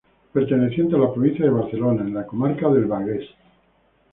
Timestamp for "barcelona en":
1.51-2.15